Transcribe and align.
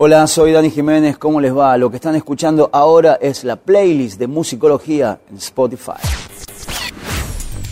Hola, 0.00 0.28
soy 0.28 0.52
Dani 0.52 0.70
Jiménez, 0.70 1.18
¿cómo 1.18 1.40
les 1.40 1.52
va? 1.52 1.76
Lo 1.76 1.90
que 1.90 1.96
están 1.96 2.14
escuchando 2.14 2.70
ahora 2.72 3.18
es 3.20 3.42
la 3.42 3.56
playlist 3.56 4.16
de 4.20 4.28
musicología 4.28 5.18
en 5.28 5.38
Spotify. 5.38 6.17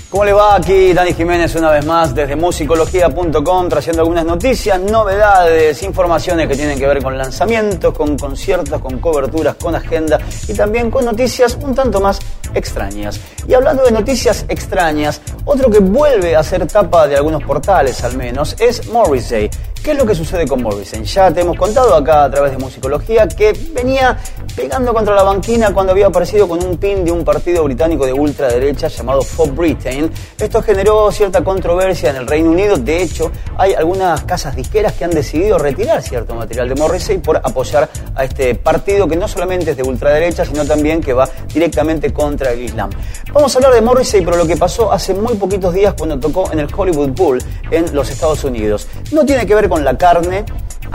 ¿Cómo 0.09 0.25
le 0.25 0.33
va? 0.33 0.55
Aquí 0.55 0.93
Dani 0.93 1.15
Jiménez 1.15 1.57
una 1.57 1.69
vez 1.73 1.85
más 1.85 2.15
desde 2.15 2.37
musicología.com 2.37 3.69
trayendo 3.69 4.03
algunas 4.03 4.25
noticias, 4.25 4.81
novedades, 4.81 5.83
informaciones 5.83 6.47
que 6.47 6.55
tienen 6.55 6.79
que 6.79 6.87
ver 6.87 7.03
con 7.03 7.19
lanzamientos, 7.19 7.93
con 7.93 8.17
conciertos, 8.17 8.81
con 8.81 9.01
coberturas, 9.01 9.57
con 9.57 9.75
agenda 9.75 10.21
y 10.47 10.55
también 10.55 10.93
con 10.93 11.05
noticias 11.05 11.59
un 11.61 11.75
tanto 11.75 12.01
más 12.01 12.21
extrañas. 12.55 13.21
Y 13.49 13.55
hablando 13.55 13.83
de 13.83 13.91
noticias 13.91 14.47
extrañas, 14.49 15.21
otro 15.45 15.69
que 15.69 15.81
vuelve 15.81 16.37
a 16.37 16.43
ser 16.45 16.65
tapa 16.69 17.09
de 17.09 17.17
algunos 17.17 17.43
portales 17.43 18.05
al 18.05 18.17
menos 18.17 18.55
es 18.61 18.87
Morrissey. 18.87 19.51
¿Qué 19.83 19.91
es 19.93 19.99
lo 19.99 20.07
que 20.07 20.15
sucede 20.15 20.47
con 20.47 20.63
Morrison? 20.63 21.05
Ya 21.05 21.33
te 21.33 21.41
hemos 21.41 21.57
contado 21.57 21.95
acá 21.95 22.25
a 22.25 22.31
través 22.31 22.53
de 22.53 22.59
Musicología 22.59 23.27
que 23.29 23.53
venía 23.73 24.17
pegando 24.57 24.95
contra 24.95 25.15
la 25.15 25.23
banquina 25.23 25.73
cuando 25.75 25.93
había 25.93 26.07
aparecido 26.07 26.49
con 26.49 26.65
un 26.65 26.79
pin 26.79 27.05
de 27.05 27.13
un 27.13 27.23
partido 27.25 27.63
británico 27.63 28.07
de 28.07 28.15
ultraderecha 28.15 28.89
llamado 28.89 29.21
For 29.21 29.53
Britain. 29.53 30.11
Esto 30.39 30.63
generó 30.63 31.13
cierta 31.13 31.45
controversia 31.45 32.09
en 32.09 32.17
el 32.17 32.27
Reino 32.27 32.51
Unido. 32.51 32.77
De 32.79 33.03
hecho, 33.03 33.31
hay 33.59 33.75
algunas 33.75 34.25
casas 34.25 34.57
disqueras 34.57 34.95
que 34.95 35.05
han 35.05 35.11
decidido 35.11 35.59
retirar 35.59 36.03
cierto 36.03 36.35
material 36.35 36.71
de 36.71 36.75
Morrissey 36.75 37.19
por 37.19 37.37
apoyar 37.37 37.89
a 38.15 38.25
este 38.25 38.55
partido 38.55 39.07
que 39.07 39.17
no 39.17 39.29
solamente 39.29 39.73
es 39.73 39.77
de 39.77 39.83
ultraderecha, 39.83 40.47
sino 40.47 40.65
también 40.65 41.03
que 41.03 41.13
va 41.13 41.29
directamente 41.53 42.15
contra 42.15 42.53
el 42.53 42.63
Islam. 42.63 42.89
Vamos 43.35 43.55
a 43.55 43.59
hablar 43.59 43.75
de 43.75 43.83
Morrissey, 43.83 44.23
pero 44.25 44.39
lo 44.39 44.47
que 44.47 44.57
pasó 44.57 44.91
hace 44.91 45.13
muy 45.13 45.35
poquitos 45.35 45.75
días 45.75 45.93
cuando 45.93 46.19
tocó 46.19 46.51
en 46.51 46.61
el 46.61 46.69
Hollywood 46.75 47.11
Bowl 47.11 47.39
en 47.71 47.95
los 47.95 48.09
Estados 48.09 48.43
Unidos. 48.45 48.89
No 49.13 49.27
tiene 49.27 49.45
que 49.45 49.55
ver 49.55 49.69
con 49.69 49.85
la 49.85 49.99
carne. 49.99 50.47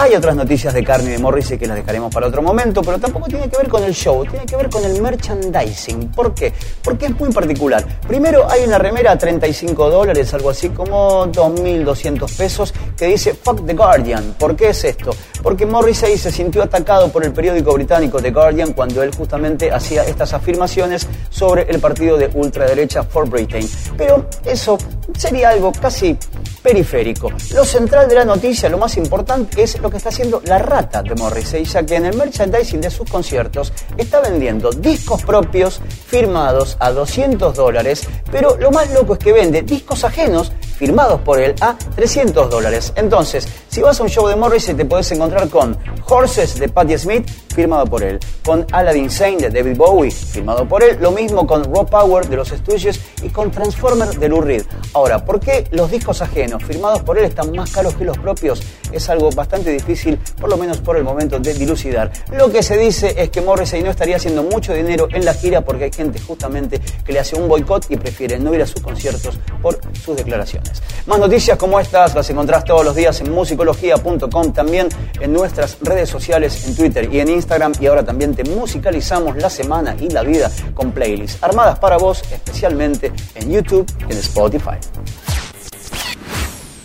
Hay 0.01 0.15
otras 0.15 0.35
noticias 0.35 0.73
de 0.73 0.83
carne 0.83 1.09
y 1.09 1.11
de 1.11 1.19
Morrissey 1.19 1.59
que 1.59 1.67
las 1.67 1.77
dejaremos 1.77 2.11
para 2.11 2.25
otro 2.25 2.41
momento, 2.41 2.81
pero 2.81 2.97
tampoco 2.97 3.27
tiene 3.27 3.47
que 3.47 3.55
ver 3.55 3.69
con 3.69 3.83
el 3.83 3.93
show, 3.93 4.25
tiene 4.25 4.47
que 4.47 4.55
ver 4.55 4.67
con 4.67 4.83
el 4.83 4.99
merchandising. 4.99 6.07
¿Por 6.07 6.34
qué? 6.34 6.51
Porque 6.84 7.05
es 7.05 7.20
muy 7.20 7.31
particular. 7.31 7.85
Primero 8.07 8.49
hay 8.49 8.63
una 8.63 8.79
remera 8.79 9.11
a 9.11 9.17
35 9.20 9.91
dólares, 9.91 10.34
algo 10.34 10.49
así 10.49 10.70
como 10.70 11.27
2.200 11.27 12.35
pesos, 12.35 12.73
que 12.98 13.05
dice 13.05 13.35
Fuck 13.35 13.63
the 13.67 13.76
Guardian. 13.76 14.34
¿Por 14.39 14.55
qué 14.55 14.70
es 14.70 14.84
esto? 14.85 15.11
Porque 15.43 15.67
Morrissey 15.67 16.17
se 16.17 16.31
sintió 16.31 16.63
atacado 16.63 17.11
por 17.11 17.23
el 17.23 17.31
periódico 17.31 17.71
británico 17.73 18.20
The 18.20 18.31
Guardian 18.31 18.73
cuando 18.73 19.04
él 19.04 19.13
justamente 19.15 19.71
hacía 19.71 20.04
estas 20.04 20.33
afirmaciones 20.33 21.07
sobre 21.29 21.70
el 21.70 21.79
partido 21.79 22.17
de 22.17 22.27
ultraderecha 22.33 23.04
For 23.04 23.29
Britain. 23.29 23.70
Pero 23.98 24.26
eso 24.45 24.79
sería 25.15 25.49
algo 25.49 25.71
casi 25.71 26.17
periférico. 26.62 27.31
Lo 27.54 27.65
central 27.65 28.07
de 28.07 28.15
la 28.15 28.26
noticia, 28.26 28.70
lo 28.70 28.77
más 28.77 28.98
importante, 28.98 29.63
es 29.63 29.79
lo 29.79 29.90
que 29.90 29.98
está 29.98 30.09
haciendo 30.09 30.41
la 30.45 30.59
rata 30.59 31.01
de 31.01 31.15
Morrissey, 31.15 31.63
ya 31.65 31.84
que 31.85 31.95
en 31.95 32.05
el 32.05 32.15
merchandising 32.15 32.81
de 32.81 32.90
sus 32.90 33.09
conciertos 33.09 33.73
está 33.98 34.21
vendiendo 34.21 34.71
discos 34.71 35.23
propios 35.23 35.82
firmados 36.07 36.77
a 36.79 36.91
200 36.91 37.55
dólares, 37.55 38.07
pero 38.32 38.57
lo 38.57 38.71
más 38.71 38.91
loco 38.91 39.13
es 39.13 39.20
que 39.20 39.34
vende 39.34 39.62
discos 39.62 40.04
ajenos 40.04 40.51
firmados 40.82 41.21
por 41.21 41.40
él 41.40 41.54
a 41.62 41.77
300 41.96 42.49
dólares. 42.49 42.91
Entonces, 42.96 43.48
si 43.68 43.82
vas 43.82 43.99
a 43.99 44.04
un 44.04 44.10
show 44.10 44.27
de 44.27 44.35
Morrissey 44.35 44.74
te 44.74 44.84
puedes 44.84 45.12
encontrar 45.12 45.48
con 45.48 45.77
Horses 46.10 46.57
de 46.57 46.70
Patti 46.70 46.98
Smith, 46.98 47.29
firmado 47.54 47.85
por 47.85 48.01
él, 48.01 48.20
con 48.43 48.65
Aladdin 48.71 49.12
Sane 49.12 49.38
de 49.38 49.49
David 49.51 49.77
Bowie, 49.77 50.10
firmado 50.10 50.68
por 50.68 50.82
él, 50.84 50.98
lo 50.99 51.12
mismo 51.12 51.46
con 51.46 51.63
Rob 51.65 51.88
Power 51.88 52.27
de 52.27 52.35
los 52.35 52.49
Stooges 52.49 52.99
y 53.21 53.29
con 53.29 53.51
Transformer 53.51 54.10
de 54.10 54.27
Lou 54.27 54.41
Reed. 54.41 54.63
Ahora, 54.93 55.23
¿por 55.23 55.40
qué 55.40 55.68
los 55.70 55.91
discos 55.91 56.20
ajenos 56.23 56.63
firmados 56.63 57.04
por 57.04 57.16
él 57.20 57.26
están 57.26 57.51
más 57.51 57.70
caros 57.70 57.93
que 57.93 58.04
los 58.04 58.18
propios? 58.18 58.63
Es 58.91 59.07
algo 59.07 59.29
bastante 59.29 59.70
difícil, 59.70 60.18
por 60.40 60.49
lo 60.49 60.57
menos 60.57 60.79
por 60.79 60.98
el 60.98 61.04
momento, 61.04 61.38
de 61.38 61.54
dilucidar. 61.54 62.12
Lo 62.32 62.51
que 62.51 62.63
se 62.63 62.76
dice 62.76 63.13
es 63.16 63.29
que 63.29 63.41
Morrissey 63.41 63.84
no 63.84 63.91
estaría 63.91 64.16
haciendo 64.16 64.41
mucho 64.41 64.73
dinero 64.73 65.07
en 65.12 65.25
la 65.25 65.35
gira 65.35 65.62
porque 65.62 65.84
hay 65.84 65.91
gente 65.91 66.19
justamente 66.19 66.81
que 67.06 67.13
le 67.13 67.19
hace 67.19 67.35
un 67.35 67.47
boicot 67.47 67.85
y 67.91 67.97
prefiere 67.97 68.40
no 68.40 68.51
ir 68.56 68.63
a 68.63 68.66
sus 68.66 68.81
conciertos 68.81 69.38
por 69.61 69.79
sus 70.03 70.16
declaraciones. 70.16 70.70
Más 71.05 71.19
noticias 71.19 71.57
como 71.57 71.79
estas 71.79 72.13
las 72.15 72.29
encontrás 72.29 72.63
todos 72.63 72.85
los 72.85 72.95
días 72.95 73.19
en 73.21 73.31
musicología.com, 73.31 74.53
también 74.53 74.87
en 75.19 75.33
nuestras 75.33 75.77
redes 75.81 76.09
sociales, 76.09 76.67
en 76.67 76.75
Twitter 76.75 77.09
y 77.11 77.19
en 77.19 77.29
Instagram. 77.29 77.73
Y 77.79 77.87
ahora 77.87 78.03
también 78.03 78.35
te 78.35 78.43
musicalizamos 78.43 79.37
la 79.37 79.49
semana 79.49 79.95
y 79.99 80.09
la 80.09 80.23
vida 80.23 80.51
con 80.73 80.91
playlists 80.91 81.41
armadas 81.43 81.79
para 81.79 81.97
vos, 81.97 82.21
especialmente 82.31 83.11
en 83.35 83.51
YouTube 83.51 83.85
y 84.07 84.11
en 84.11 84.19
Spotify. 84.19 84.77